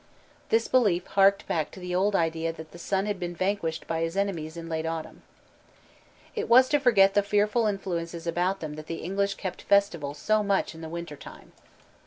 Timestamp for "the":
1.79-1.93, 2.71-2.79, 4.65-4.71, 7.13-7.21, 8.87-9.03, 10.81-10.89